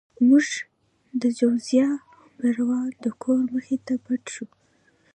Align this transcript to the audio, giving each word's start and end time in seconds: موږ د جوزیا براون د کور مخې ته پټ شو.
موږ 0.27 0.47
د 1.21 1.23
جوزیا 1.39 1.87
براون 2.39 2.85
د 3.03 3.05
کور 3.21 3.43
مخې 3.53 3.77
ته 3.85 3.93
پټ 4.05 4.23
شو. 4.33 4.45